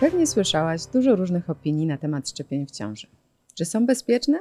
[0.00, 3.06] Pewnie słyszałaś dużo różnych opinii na temat szczepień w ciąży.
[3.54, 4.38] Czy są bezpieczne?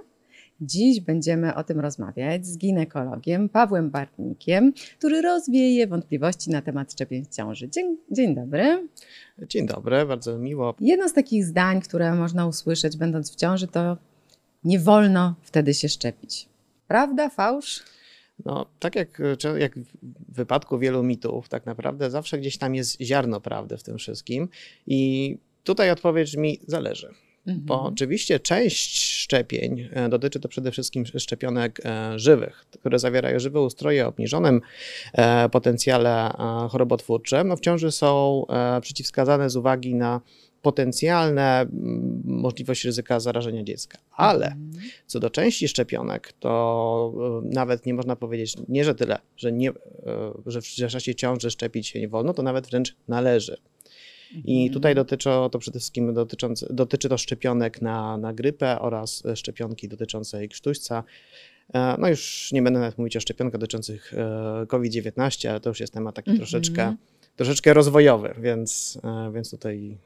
[0.61, 7.25] Dziś będziemy o tym rozmawiać z ginekologiem Pawłem Bartnikiem, który rozwieje wątpliwości na temat szczepień
[7.25, 7.69] w ciąży.
[7.69, 8.87] Dzień, dzień dobry.
[9.49, 10.75] Dzień dobry, bardzo miło.
[10.79, 13.97] Jedno z takich zdań, które można usłyszeć będąc w ciąży, to
[14.63, 16.49] nie wolno wtedy się szczepić.
[16.87, 17.83] Prawda, fałsz?
[18.45, 19.21] No, tak jak,
[19.57, 23.97] jak w wypadku wielu mitów, tak naprawdę zawsze gdzieś tam jest ziarno prawdy w tym
[23.97, 24.49] wszystkim.
[24.87, 27.13] I tutaj odpowiedź mi zależy.
[27.47, 27.65] Mhm.
[27.65, 33.61] Bo oczywiście część szczepień e, dotyczy to przede wszystkim szczepionek e, żywych, które zawierają żywe
[33.61, 34.61] ustroje o obniżonym
[35.13, 36.31] e, potencjale
[36.69, 37.47] chorobotwórczym.
[37.47, 38.45] No, w ciąży są
[38.81, 40.21] przeciwwskazane z uwagi na
[40.61, 41.65] potencjalne
[42.23, 43.97] możliwość ryzyka zarażenia dziecka.
[44.11, 44.71] Ale mhm.
[45.07, 49.71] co do części szczepionek, to nawet nie można powiedzieć, nie że tyle, że, nie,
[50.45, 53.57] że w czasie ciąży szczepić się nie wolno, to nawet wręcz należy.
[54.31, 54.73] I mhm.
[54.73, 60.49] tutaj dotyczy to przede wszystkim dotyczące, dotyczy to szczepionek na, na grypę oraz szczepionki dotyczącej
[60.49, 61.03] krztuśca.
[61.73, 65.79] E, no już nie będę nawet mówić o szczepionkach dotyczących e, COVID-19, ale to już
[65.79, 66.37] jest temat taki mhm.
[66.37, 66.95] troszeczkę,
[67.35, 69.97] troszeczkę rozwojowy, więc, e, więc tutaj...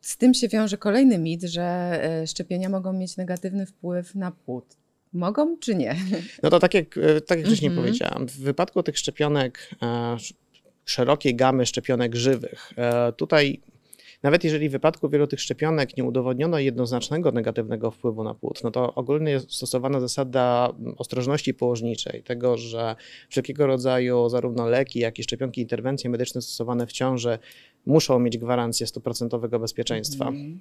[0.00, 4.64] Z tym się wiąże kolejny mit, że szczepienia mogą mieć negatywny wpływ na płód.
[5.12, 5.96] Mogą czy nie?
[6.42, 7.86] No to tak jak, tak jak wcześniej mm -hmm.
[7.86, 9.70] powiedziałam, w wypadku tych szczepionek
[10.84, 12.72] szerokiej gamy szczepionek żywych.
[12.76, 13.60] E, tutaj
[14.22, 18.70] nawet jeżeli w wypadku wielu tych szczepionek nie udowodniono jednoznacznego negatywnego wpływu na płód, no
[18.70, 22.96] to ogólnie jest stosowana zasada ostrożności położniczej, tego, że
[23.28, 27.38] wszelkiego rodzaju zarówno leki, jak i szczepionki, interwencje medyczne stosowane w ciąży
[27.86, 30.28] muszą mieć gwarancję stuprocentowego bezpieczeństwa.
[30.28, 30.60] Mm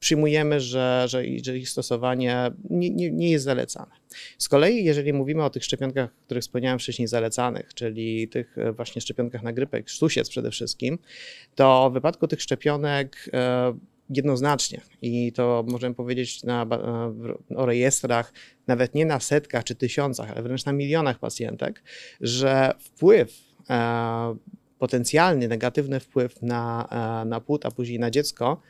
[0.00, 3.90] przyjmujemy, że, że, że ich stosowanie nie, nie, nie, jest zalecane.
[4.38, 9.02] Z kolei, jeżeli mówimy o tych szczepionkach, których wspomniałem wcześniej, zalecanych, czyli tych e, właśnie
[9.02, 10.98] szczepionkach na grypę, sztusiec przede wszystkim,
[11.54, 13.74] to w wypadku tych szczepionek e,
[14.10, 16.66] jednoznacznie i to możemy powiedzieć na,
[17.50, 18.32] e, o rejestrach,
[18.66, 21.82] nawet nie na setkach czy tysiącach, ale wręcz na milionach pacjentek,
[22.20, 23.50] że wpływ
[24.78, 26.88] potencjalny negatywny wpływ na,
[27.26, 28.60] na płód, a później na dziecko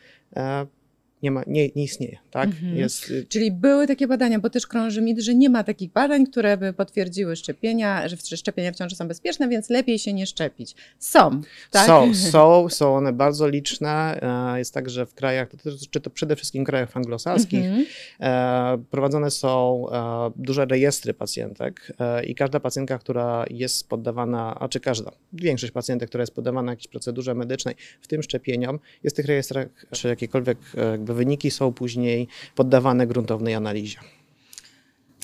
[1.22, 2.18] nie, ma, nie, nie istnieje.
[2.30, 2.48] Tak?
[2.48, 2.76] Mhm.
[2.76, 3.10] Jest...
[3.10, 6.56] Y, Czyli były takie badania, bo też krąży mit, że nie ma takich badań, które
[6.56, 10.74] by potwierdziły szczepienia, że szczepienia w ciąży są bezpieczne, więc lepiej się nie szczepić.
[10.98, 11.86] Są, tak?
[11.86, 14.20] Są, są, są one bardzo liczne.
[14.54, 15.48] E, jest tak, że w krajach,
[15.90, 17.86] czy to przede wszystkim w krajach anglosaskich, mhm.
[18.20, 21.92] E, prowadzone są e, duże rejestry pacjentek
[22.26, 26.88] i każda pacjentka, która jest poddawana, a czy każda, większość pacjentek, która jest poddawana jakiejś
[26.88, 30.58] procedurze medycznej, w tym szczepieniom, jest w tych rejestrach, czy jakiekolwiek
[30.90, 33.98] jakby wyniki są później poddawane gruntownej analizie.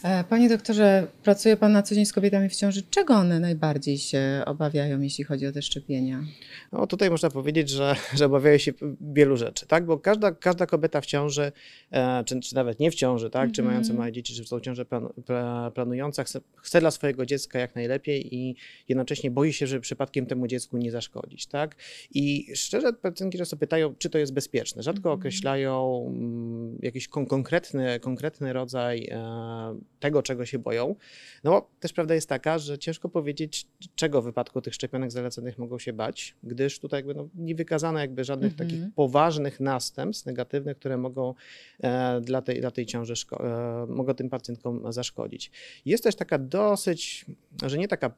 [0.02, 2.82] E, panie doktorze, pracuje Pan na co dzień z kobietami w ciąży.
[2.90, 6.24] Czego one najbardziej się obawiają, jeśli chodzi o te szczepienia?
[6.72, 9.86] No tutaj można powiedzieć, że, że obawiają się wielu rzeczy, tak?
[9.86, 11.52] Bo każda, każda kobieta w ciąży,
[11.90, 13.42] e, czy, czy nawet nie w ciąży, tak?
[13.42, 13.56] Mm -hmm.
[13.56, 15.08] Czy mająca małe dzieci, czy są ciąże plan,
[15.74, 18.56] planująca, chce, chce dla swojego dziecka jak najlepiej i
[18.88, 21.76] jednocześnie boi się, że przypadkiem temu dziecku nie zaszkodzić, tak?
[22.10, 24.82] I szczerze pacjentki często pytają, czy to jest bezpieczne.
[24.82, 25.20] Rzadko mm -hmm.
[25.20, 26.04] określają
[26.82, 30.94] jakiś kon konkretny, konkretny rodzaj e, tego, czego się boją.
[31.44, 35.58] No bo też prawda jest taka, że ciężko powiedzieć, czego w wypadku tych szczepionek zalecanych
[35.58, 38.72] mogą się bać, gdyż tutaj jakby no, nie wykazano jakby żadnych mm -hmm.
[38.72, 41.34] takich poważnych następstw negatywnych, które mogą
[41.80, 45.50] e, dla, tej, dla tej ciąży, e, mogą tym pacjentkom zaszkodzić.
[45.84, 47.26] Jest też taka dosyć,
[47.66, 48.10] że nie taka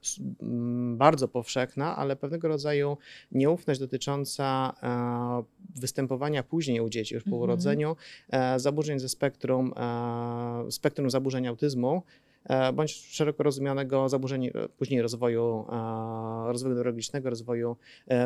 [0.96, 2.96] bardzo powszechna, ale pewnego rodzaju
[3.32, 7.42] nieufność dotycząca e, występowania później u dzieci już po mm -hmm.
[7.42, 7.96] urodzeniu
[8.30, 12.02] e, zaburzeń ze spektrum, e, spektrum zaburzeń autyzmu, autyzmu,
[12.44, 17.76] e, bądź szeroko rozumianego zaburzeń e, później rozwoju, e, rozwoju neurologicznego, rozwoju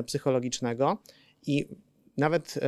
[0.06, 0.98] psychologicznego.
[1.46, 1.68] I
[2.18, 2.60] nawet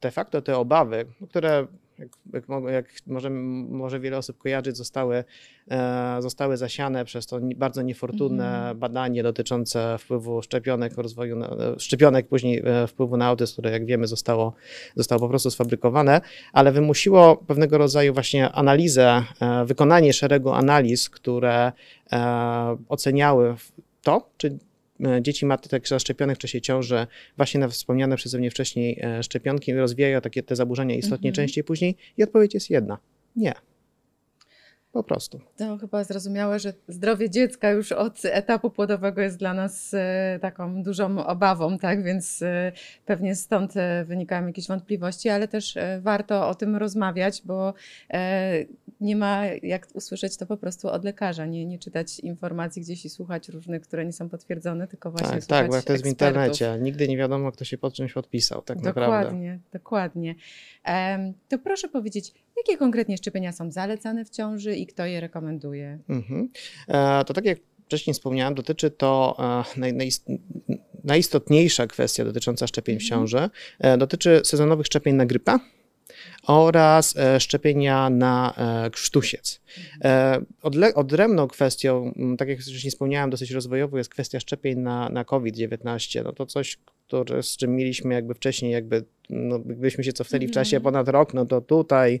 [0.00, 1.66] de facto te obawy, które
[2.02, 5.24] jak, jak, jak może, może wiele osób kojarzyć, zostały,
[5.70, 8.78] e, zostały zasiane przez to bardzo niefortunne mm.
[8.78, 14.06] badanie dotyczące wpływu szczepionek, rozwoju, na, szczepionek, później e, wpływu na autyzm, które jak wiemy
[14.06, 14.54] zostało,
[14.96, 16.20] zostało po prostu sfabrykowane,
[16.52, 21.72] ale wymusiło pewnego rodzaju właśnie analizę, e, wykonanie szeregu analiz, które
[22.12, 23.54] e, oceniały
[24.02, 24.71] to, czy E,
[25.20, 27.06] dzieci matek zaszczepionych w czasie ciąży,
[27.36, 31.34] właśnie na wspomniane przeze mnie wcześniej e, szczepionki rozwijają takie te zaburzenia istotnie mhm.
[31.34, 31.96] częściej później?
[32.18, 32.98] I odpowiedź jest jedna.
[33.36, 33.52] Nie.
[34.92, 35.40] Po prostu.
[35.56, 40.82] To chyba zrozumiałe, że zdrowie dziecka już od etapu płodowego jest dla nas e, taką
[40.82, 42.02] dużą obawą, tak?
[42.02, 42.72] Więc e,
[43.06, 47.74] pewnie stąd e, wynikają jakieś wątpliwości, ale też warto o tym rozmawiać, bo
[49.00, 53.10] nie ma jak usłyszeć to po prostu od lekarza, nie, nie czytać informacji gdzieś i
[53.10, 56.04] słuchać różnych, które nie są potwierdzone, tylko właśnie Tak, słuchać tak, bo jak to jest
[56.04, 56.36] w ekspertów.
[56.36, 56.78] internecie.
[56.84, 59.16] Nigdy nie wiadomo, kto się pod czymś podpisał, tak naprawdę.
[59.16, 60.34] Dokładnie, dokładnie.
[61.48, 65.98] To proszę powiedzieć, jakie konkretnie szczepienia są zalecane w ciąży i kto je rekomenduje?
[66.08, 66.48] Mhm.
[66.88, 69.36] E, To tak jak wcześniej wspomniałem, dotyczy to
[69.76, 70.38] e, naj, najist-
[71.04, 73.08] najistotniejsza kwestia dotycząca szczepień w Mhm.
[73.20, 73.50] ciąży.
[73.80, 75.58] e, Dotyczy sezonowych szczepień na grypę
[76.46, 78.54] oraz e, szczepienia na
[78.86, 79.60] e, krztusiec.
[80.04, 85.08] E, Odle- odrębną kwestią, m, tak jak wcześniej wspomniałem, dosyć rozwojową jest kwestia szczepień na,
[85.08, 86.24] na COVID-19.
[86.24, 86.78] No to coś,
[87.12, 90.82] które, z czym mieliśmy jakby wcześniej, jakby, no, gdybyśmy się cofnęli w czasie Mhm.
[90.82, 92.20] ponad rok, no to tutaj,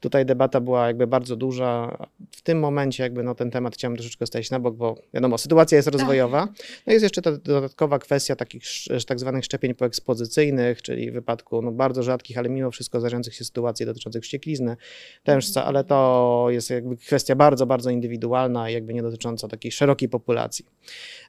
[0.00, 1.98] tutaj debata była jakby bardzo duża.
[2.30, 5.76] W tym momencie jakby no, ten temat chciałem troszeczkę stać na bok, bo wiadomo, sytuacja
[5.76, 6.48] jest rozwojowa.
[6.86, 8.62] No jest jeszcze ta dodatkowa kwestia takich
[9.06, 13.44] tak zwanych szczepień poekspozycyjnych, czyli w wypadku no, bardzo rzadkich, ale mimo wszystko zdarzających się
[13.44, 14.76] sytuacji dotyczących wścieklizny,
[15.24, 20.08] tężca, ale to jest jakby kwestia bardzo, bardzo indywidualna i jakby nie dotycząca takiej szerokiej
[20.08, 20.64] populacji.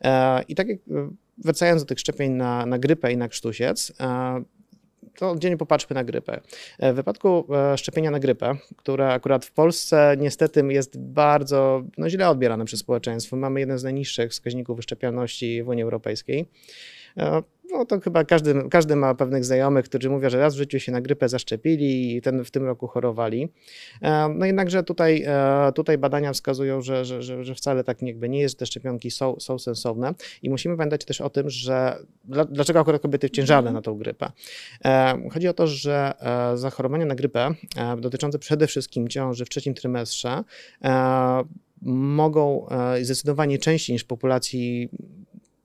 [0.01, 0.79] E, I tak jak
[1.37, 4.43] wracając do tych szczepień na, na grypę i na krztusiec, e,
[5.17, 6.41] to oddzielnie popatrzmy na grypę.
[6.79, 12.09] E, W wypadku e, szczepienia na grypę, które akurat w Polsce niestety jest bardzo no,
[12.09, 16.45] źle odbierane przez społeczeństwo, mamy jeden z najniższych wskaźników wyszczepialności w Unii Europejskiej.
[17.17, 20.79] E, No to chyba każdy, każdy ma pewnych znajomych, którzy mówią, że raz w życiu
[20.79, 23.49] się na grypę zaszczepili i ten, w tym roku chorowali.
[24.01, 28.29] E, No jednakże tutaj, e, tutaj badania wskazują, że, że, że, że wcale tak jakby
[28.29, 31.97] nie jest, że te szczepionki są, są sensowne i musimy pamiętać też o tym, że
[32.25, 34.31] dla, dlaczego akurat kobiety ciężarne na tą grypę.
[35.33, 36.13] Chodzi o to, że
[36.55, 37.49] zachorowania na grypę
[37.97, 40.43] dotyczące przede wszystkim ciąży w trzecim trymestrze
[41.81, 42.67] mogą
[43.01, 44.89] zdecydowanie częściej niż w populacji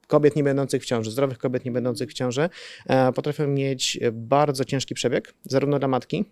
[0.06, 2.48] kobiet nie będących w ciąży, zdrowych kobiet nie będących w ciąży,
[2.86, 6.24] e, potrafią mieć bardzo ciężki przebieg, zarówno dla matki,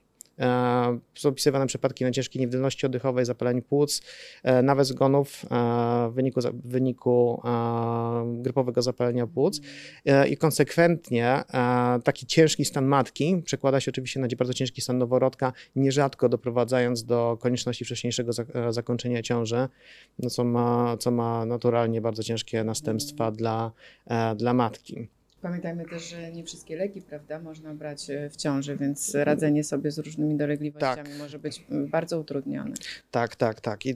[1.14, 4.02] są opisywane przypadki na ciężkiej niewydolności oddechowej, zapaleniu płuc,
[4.42, 9.60] e, nawet zgonów e, w wyniku, w wyniku e, grypowego zapalenia płuc
[10.04, 14.98] E, i konsekwentnie e, taki ciężki stan matki przekłada się oczywiście na bardzo ciężki stan
[14.98, 19.69] noworodka, nierzadko doprowadzając do konieczności wcześniejszego zak- e, zakończenia ciąży,
[20.31, 23.72] co, ma, co ma naturalnie bardzo ciężkie następstwa dla,
[24.06, 25.08] e, dla matki.
[25.42, 29.90] Pamiętajmy też, że nie wszystkie leki, prawda, można brać e, w ciąży, więc radzenie sobie
[29.90, 31.19] z różnymi dolegliwościami Tak.
[31.19, 32.75] może być bardzo utrudnione.
[33.10, 33.87] Tak, tak, tak.
[33.87, 33.94] I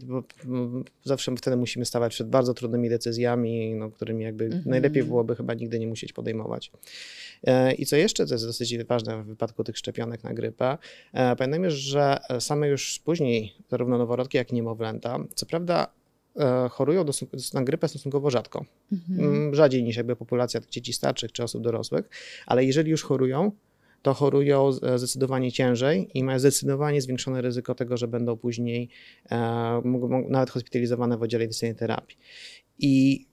[1.05, 4.63] zawsze wtedy musimy stawać przed bardzo trudnymi decyzjami, no, którymi jakby Mhm.
[4.67, 6.71] najlepiej byłoby chyba nigdy nie musieć podejmować.
[7.47, 10.79] E, I co jeszcze, co jest dosyć ważne w wypadku tych szczepionek na grypę,
[11.13, 15.87] e, pamiętajmy, że same już później zarówno noworodki, jak i niemowlęta, co prawda
[16.71, 19.21] chorują dosu- na grypę stosunkowo rzadko, Mhm.
[19.35, 22.11] Mm, rzadziej niż jakby populacja tych dzieci starszych czy osób dorosłych,
[22.47, 23.53] ale jeżeli już chorują,
[24.03, 28.89] to chorują e, zdecydowanie ciężej i mają zdecydowanie zwiększone ryzyko tego, że będą później
[29.31, 29.83] e,
[30.29, 32.17] nawet hospitalizowane w oddziale intensywnej terapii.
[32.79, 33.27] I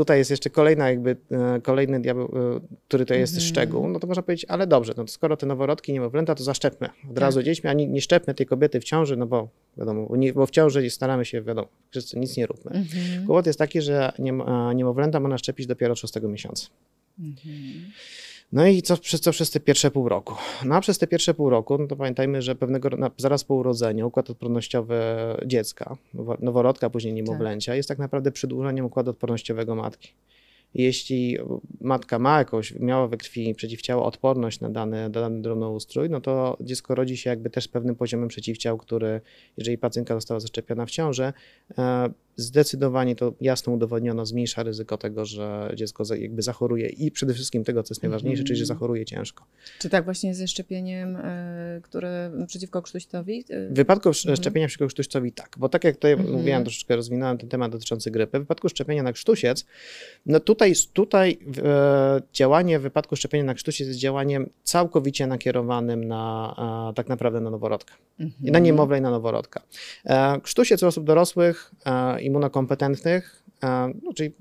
[0.00, 3.48] tutaj jest jeszcze kolejna jakby, e, kolejny diabeł, e, który to jest Mhm.
[3.48, 6.88] szczegół, no to można powiedzieć, ale dobrze, no to skoro te noworodki, niemowlęta, to zaszczepmy
[7.10, 10.46] od razu dziećmi, a nie, nie szczepmy tej kobiety w ciąży, no bo wiadomo, bo
[10.46, 12.70] w ciąży staramy się, wiadomo, wszyscy nic nie róbmy.
[12.70, 13.26] Mhm.
[13.26, 14.42] Kłopot jest taki, że niem,
[14.74, 16.66] niemowlęta można szczepić dopiero od szóstego miesiąca.
[17.18, 17.90] Mhm.
[18.52, 20.34] No i co przez, co przez te pierwsze pół roku?
[20.64, 24.08] No a przez te pierwsze pół roku, no to pamiętajmy, że pewnego zaraz po urodzeniu
[24.08, 25.00] układ odpornościowy
[25.46, 30.12] dziecka, nowo- noworodka, później niemowlęcia, jest tak naprawdę przedłużeniem układu odpornościowego matki.
[30.74, 31.38] Jeśli
[31.80, 36.56] matka ma jakąś, miała we krwi przeciwciało, odporność na dany, na dany drobnoustrój, no to
[36.60, 39.20] dziecko rodzi się jakby też z pewnym poziomem przeciwciał, który,
[39.56, 41.32] jeżeli pacjentka została zaszczepiona w ciąży,
[41.78, 47.64] e, zdecydowanie to jasno udowodniono, zmniejsza ryzyko tego, że dziecko jakby zachoruje i przede wszystkim
[47.64, 48.46] tego, co jest najważniejsze, Mhm.
[48.46, 49.44] czyli że zachoruje ciężko.
[49.78, 53.44] Czy tak właśnie ze szczepieniem, e, które przeciwko krztuścowi?
[53.50, 54.36] e, W wypadku Mhm.
[54.36, 56.32] szczepienia przeciwko krztuścowi tak, bo tak jak tutaj Mhm.
[56.32, 59.66] mówiłem, troszeczkę rozwinąłem ten temat dotyczący grypy, w wypadku szczepienia na krztusiec,
[60.26, 66.90] no tutaj, tutaj e, działanie w wypadku szczepienia na krztusiec jest działaniem całkowicie nakierowanym na
[66.90, 67.94] e, tak naprawdę na noworodka.
[68.20, 68.46] Mhm.
[68.48, 69.62] I na niemowlę i na noworodka.
[70.04, 74.32] E, Krztusiec u osób dorosłych, e, immunokompetentnych, e, no, czyli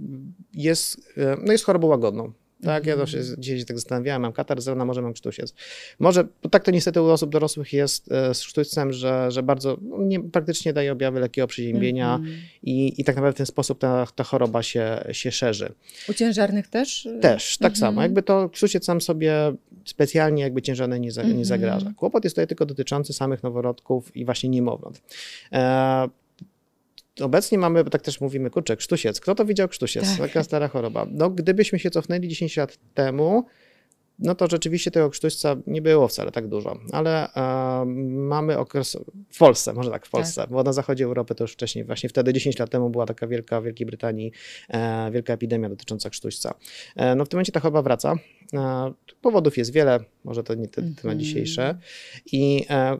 [0.54, 2.32] jest, e, no jest chorobą łagodną.
[2.64, 5.54] Tak, ja zawsze dzisiaj się tak zastanawiałem, mam katar, z rana może mam krztusiec.
[6.00, 9.78] Może, bo tak to niestety u osób dorosłych jest e, z krztuścem, że, że bardzo,
[9.82, 12.38] no, nie, praktycznie daje objawy lekkiego przeziębienia Mhm.
[12.64, 15.72] i, i tak naprawdę w ten sposób ta, ta choroba się, się szerzy.
[16.10, 17.08] U ciężarnych też?
[17.22, 17.80] Też, tak Mhm.
[17.80, 18.02] samo.
[18.02, 19.34] Jakby to krztusiec sam sobie
[19.86, 21.46] specjalnie jakby ciężarne nie, za, nie Mhm.
[21.46, 21.94] zagraża.
[21.98, 25.02] Kłopot jest tutaj tylko dotyczący samych noworodków i właśnie niemowląt.
[25.52, 26.10] E,
[27.22, 29.20] obecnie mamy, bo tak też mówimy, kurczę, krztusiec.
[29.20, 30.04] Kto to widział krztusiec?
[30.10, 30.18] Tak.
[30.18, 31.08] Taka stara choroba.
[31.12, 33.46] No, gdybyśmy się cofnęli 10 lat temu,
[34.20, 38.98] no to rzeczywiście tego krztuśca nie było wcale tak dużo, ale e, mamy okres
[39.30, 42.34] w Polsce, może tak w Polsce, bo na zachodzie Europy to już wcześniej, właśnie wtedy
[42.34, 44.32] 10 lat temu była taka wielka w Wielkiej Brytanii
[44.70, 46.54] e, wielka epidemia dotycząca krztuśca.
[46.96, 48.16] E, no w tym momencie ta choroba wraca.
[48.54, 51.20] E, powodów jest wiele, może to nie temat Mhm.
[51.20, 51.76] dzisiejszy.
[52.32, 52.98] I e,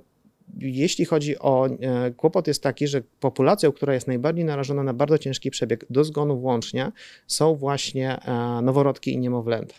[0.60, 5.18] jeśli chodzi o e, kłopot jest taki, że populacją, która jest najbardziej narażona na bardzo
[5.18, 6.92] ciężki przebieg do zgonu włącznie,
[7.28, 9.76] są właśnie e, noworodki i niemowlęta.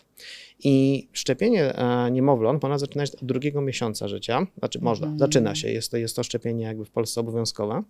[0.63, 5.19] I szczepienie e, niemowląt można zaczynać od drugiego miesiąca życia, znaczy można, Mhm.
[5.19, 7.83] zaczyna się, jest to, jest to szczepienie jakby w Polsce obowiązkowe.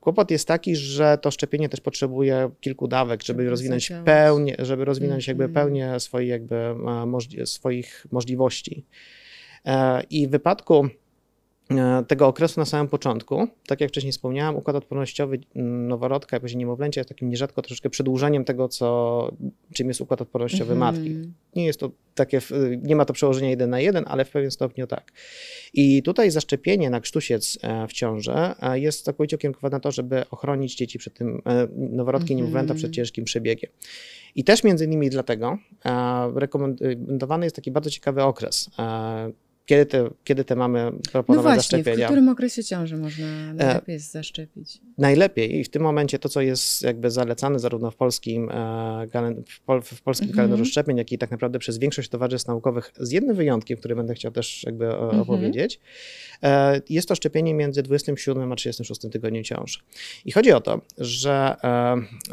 [0.00, 5.28] Kłopot jest taki, że to szczepienie też potrzebuje kilku dawek, żeby rozwinąć pełnię, żeby rozwinąć
[5.28, 5.64] jakby Mhm.
[5.66, 6.56] pełnię swoich, jakby,
[7.06, 8.84] możli- swoich możliwości.
[10.10, 10.88] I w wypadku
[12.08, 17.00] tego okresu na samym początku, tak jak wcześniej wspomniałem, układ odpornościowy m, noworodka, jakoś niemowlęcia
[17.00, 19.30] jest takim nierzadko troszeczkę przedłużeniem tego, co,
[19.74, 20.78] czym jest układ odpornościowy Mhm.
[20.94, 21.16] matki.
[21.56, 22.40] Nie jest to takie,
[22.82, 25.12] nie ma to przełożenia jeden na jeden, ale w pewien stopniu tak.
[25.74, 30.28] I tutaj zaszczepienie na krztusiec e, w ciąży e, jest całkowicie ukierunkowane na to, żeby
[30.30, 32.38] ochronić dzieci przed tym, e, noworodki i Mhm.
[32.46, 33.70] niemowlęta przed ciężkim przebiegiem.
[34.34, 38.70] I też między innymi dlatego e, rekomendowany jest taki bardzo ciekawy okres.
[39.64, 42.06] E, kiedy te, kiedy te mamy No proponować właśnie, w zaszczepienia?
[42.06, 44.80] którym okresie ciąży można najlepiej jest zaszczepić?
[44.98, 49.06] Najlepiej i w tym momencie to, co jest jakby zalecane zarówno w polskim, e,
[49.48, 50.36] w pol, w polskim Mhm.
[50.36, 54.14] kalendarzu szczepień, jak i tak naprawdę przez większość towarzystw naukowych, z jednym wyjątkiem, który będę
[54.14, 55.20] chciał też jakby e, Mhm.
[55.20, 55.80] opowiedzieć,
[56.42, 59.78] e, jest to szczepienie między 27 a 36 tygodniem ciąży.
[60.24, 61.68] I chodzi o to, że e,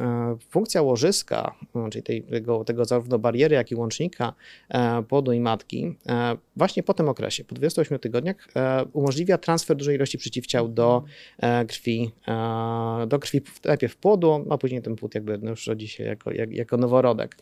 [0.03, 4.33] e, funkcja łożyska, e, czyli tego, tego zarówno bariery, jak i łącznika
[4.69, 9.77] e, płodu i matki, e, właśnie po tym okresie, po 28 tygodniach, e, umożliwia transfer
[9.77, 11.03] dużej ilości przeciwciał do
[11.37, 15.67] e, krwi, e, do krwi w- najpierw płodu, a później ten płód jakby no już
[15.67, 17.37] rodzi się jako, jak, jako noworodek.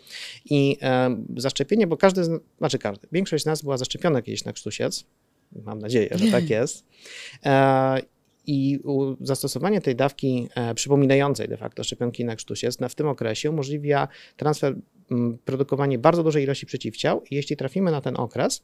[0.45, 0.77] I
[1.37, 5.05] zaszczepienie, bo każdy, z- znaczy każdy, większość z nas była zaszczepiona kiedyś na krztusiec,
[5.65, 6.85] mam nadzieję, że tak jest.
[8.47, 8.79] I
[9.21, 14.07] zastosowanie tej dawki przypominającej de facto szczepionki na krztusiec na, w tym okresie umożliwia
[14.37, 14.75] transfer,
[15.45, 18.63] produkowanie bardzo dużej ilości przeciwciał i jeśli trafimy na ten okres,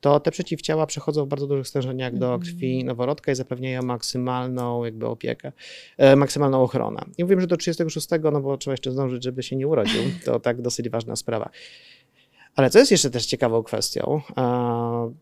[0.00, 2.40] to te przeciwciała przechodzą w bardzo dużych stężeniach do Mhm.
[2.40, 5.52] krwi noworodka i zapewniają maksymalną jakby opiekę,
[5.98, 7.00] e, maksymalną ochronę.
[7.18, 10.02] I mówimy, że do 36, no bo trzeba jeszcze zdążyć, żeby się nie urodził.
[10.24, 11.50] To tak dosyć ważna sprawa.
[12.56, 15.12] Ale co jest jeszcze też ciekawą kwestią, e,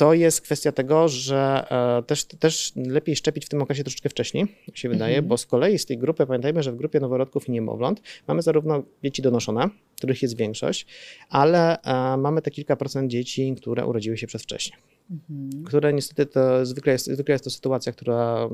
[0.00, 1.66] to jest kwestia tego, że
[1.98, 5.28] e, też, też lepiej szczepić w tym okresie troszeczkę wcześniej, się wydaje, Mhm.
[5.28, 8.82] bo z kolei z tej grupy, pamiętajmy, że w grupie noworodków i niemowląt mamy zarówno
[9.04, 10.86] dzieci donoszone, których jest większość,
[11.28, 14.76] ale e, mamy te kilka procent dzieci, które urodziły się przedwcześnie
[15.10, 15.64] Mhm.
[15.64, 18.48] które niestety to zwykle jest, zwykle jest to sytuacja, która,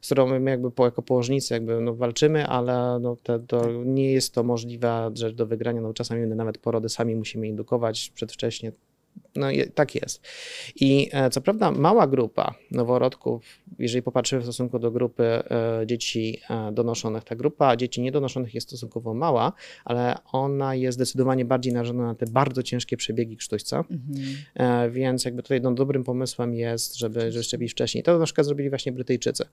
[0.00, 4.12] z którą my jakby po, jako położnicy jakby no walczymy, ale no te, to nie
[4.12, 5.80] jest to możliwa rzecz do wygrania.
[5.80, 8.72] No czasami nawet porody sami musimy indukować przedwcześnie.
[9.36, 10.22] No i tak jest.
[10.76, 13.44] I e, co prawda mała grupa noworodków,
[13.78, 18.66] jeżeli popatrzymy w stosunku do grupy e, dzieci e, donoszonych, ta grupa dzieci niedonoszonych jest
[18.66, 19.52] stosunkowo mała,
[19.84, 23.78] ale ona jest zdecydowanie bardziej narażona na te bardzo ciężkie przebiegi krztuśca.
[23.90, 24.36] Mhm.
[24.54, 28.04] E, Więc jakby tutaj no, dobrym pomysłem jest, żeby, szczepić wcześniej.
[28.04, 29.44] To na przykład zrobili właśnie Brytyjczycy,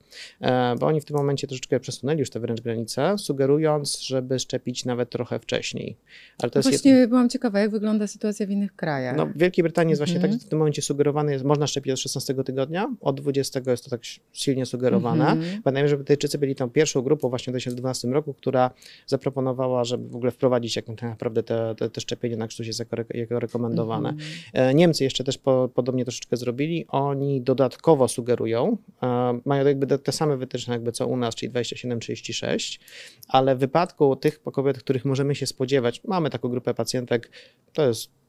[0.41, 4.85] e, bo oni w tym momencie troszeczkę przesunęli już te wręcz granice, sugerując, żeby szczepić
[4.85, 5.97] nawet trochę wcześniej.
[6.41, 9.17] Ale to jest jed- Właśnie byłam ciekawa, jak wygląda sytuacja w innych krajach.
[9.17, 10.31] no, w Wielkiej Brytanii jest właśnie Mhm.
[10.33, 13.83] tak, że w tym momencie sugerowane jest, można szczepić od 16 tygodnia, od 20 jest
[13.83, 14.01] to tak
[14.33, 15.27] silnie sugerowane.
[15.27, 15.61] Mhm.
[15.63, 18.71] Pamiętajmy, że Brytyjczycy byli tą pierwszą grupą właśnie w 2012 roku, która
[19.07, 22.79] zaproponowała, żeby w ogóle wprowadzić jak tak naprawdę te, te, te szczepienie na krztuś jest
[22.79, 24.09] jako, re- jako rekomendowane.
[24.09, 24.29] Mhm.
[24.53, 26.85] E, Niemcy jeszcze też po, podobnie troszeczkę zrobili.
[26.87, 31.51] Oni dodatkowo sugerują, e, mają jakby te, te same wytyczne jakby co u nas, czyli
[31.51, 32.79] 27-36,
[33.27, 37.31] ale w wypadku tych kobiet, których możemy się spodziewać, mamy taką grupę pacjentek,
[37.73, 38.20] to jest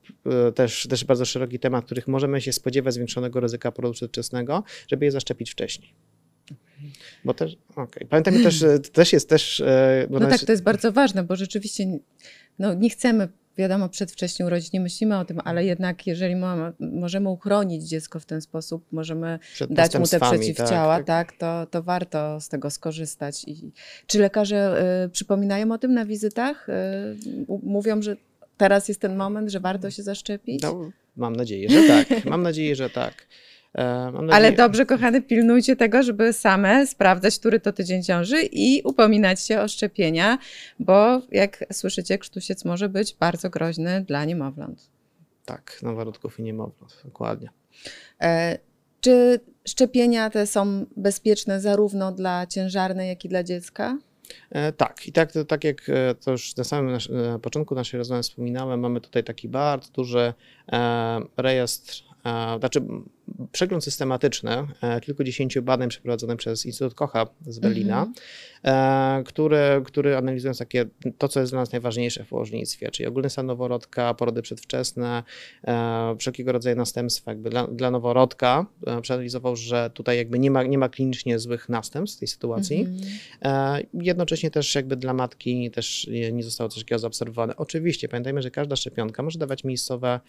[0.54, 5.10] też, też bardzo szeroki temat, których możemy się spodziewać zwiększonego ryzyka porodu przedwczesnego, żeby je
[5.10, 5.94] zaszczepić wcześniej.
[7.24, 8.06] Bo też, okej.
[8.06, 9.60] Pamiętajmy też, też jest też...
[9.60, 11.84] e, No nas- tak, to jest bardzo ważne, bo rzeczywiście
[12.58, 13.28] no, nie chcemy,
[13.58, 18.26] wiadomo, przedwcześnie urodzić, nie myślimy o tym, ale jednak jeżeli mamy, możemy uchronić dziecko w
[18.26, 22.48] ten sposób, możemy przed dać mu te następstwami, przeciwciała, tak, tak, to, to warto z
[22.48, 23.44] tego skorzystać.
[23.46, 23.72] I,
[24.06, 26.68] czy lekarze y, przypominają o tym na wizytach?
[26.68, 26.72] Y,
[27.62, 28.16] mówią, że
[28.56, 30.62] teraz jest ten moment, że warto się zaszczepić?
[30.62, 32.24] No, mam nadzieję, że tak.
[32.30, 33.26] Mam nadzieję, że tak.
[33.74, 38.42] E, Mam Ale nadzieję- dobrze, kochany, pilnujcie tego, żeby same sprawdzać, który to tydzień ciąży
[38.42, 40.38] i upominać się o szczepienia,
[40.78, 44.90] bo jak słyszycie, krztusiec może być bardzo groźny dla niemowląt.
[45.44, 47.50] Tak, noworodków i niemowląt, dokładnie.
[48.20, 48.58] E,
[49.00, 53.98] czy szczepienia te są bezpieczne zarówno dla ciężarnej, jak i dla dziecka?
[54.50, 57.98] E, tak, i tak, tak jak e, to już na samym nasz, na początku naszej
[57.98, 60.32] rozmowy wspominałem, mamy tutaj taki bardzo duży
[60.72, 62.02] e, rejestr,
[62.58, 62.82] znaczy
[63.52, 64.50] przegląd systematyczny
[64.82, 68.06] e, kilkudziesięciu badań przeprowadzonych przez Instytut Kocha z Berlina,
[68.62, 69.20] Mhm.
[69.20, 70.84] e, który, który analizując takie,
[71.18, 75.22] to, co jest dla nas najważniejsze w położnictwie, czyli ogólny stan noworodka, porody przedwczesne,
[75.64, 78.66] e, wszelkiego rodzaju następstwa jakby dla, dla noworodka,
[79.02, 82.80] przeanalizował, że tutaj jakby nie ma, nie ma klinicznie złych następstw w tej sytuacji.
[82.80, 83.02] Mhm.
[83.42, 87.56] E, Jednocześnie też jakby dla matki też nie zostało coś takiego zaobserwowane.
[87.56, 90.20] Oczywiście pamiętajmy, że każda szczepionka może dawać miejscowe,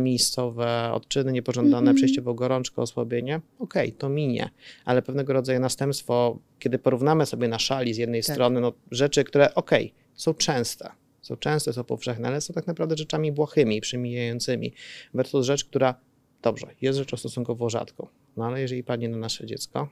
[0.00, 1.96] miejscowe odczyny niepożądane, Mhm.
[2.06, 3.40] Przejściową gorączkę, osłabienie.
[3.58, 4.50] Okej, to minie,
[4.84, 8.34] ale pewnego rodzaju następstwo, kiedy porównamy sobie na szali z jednej Tak.
[8.34, 10.90] strony, no, rzeczy, które okej, są częste,
[11.22, 14.72] są częste, są powszechne, ale są tak naprawdę rzeczami błahymi, przemijającymi,
[15.14, 15.94] versus rzecz, która
[16.42, 18.06] Dobrze, jest rzeczą stosunkowo rzadką,
[18.36, 19.88] no ale jeżeli padnie na nasze dziecko,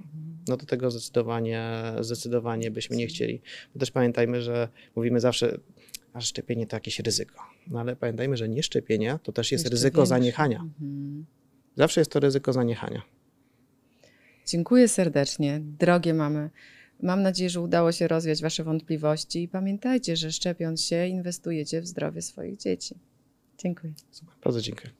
[0.48, 3.40] no to tego zdecydowanie, zdecydowanie byśmy nie chcieli.
[3.74, 5.58] Bo też pamiętajmy, że mówimy zawsze,
[6.12, 7.40] a szczepienie to jakieś ryzyko.
[7.66, 10.08] No ale pamiętajmy, że nieszczepienie to też jest Jeszcze ryzyko większe.
[10.08, 10.60] zaniechania.
[10.60, 11.26] Mhm.
[11.76, 13.02] Zawsze jest to ryzyko zaniechania.
[14.46, 16.50] Dziękuję serdecznie, drogie mamy.
[17.02, 21.86] Mam nadzieję, że udało się rozwiać Wasze wątpliwości i pamiętajcie, że szczepiąc się, inwestujecie w
[21.86, 22.94] zdrowie swoich dzieci.
[23.58, 23.92] Dziękuję.
[24.10, 24.99] Super, bardzo dziękuję.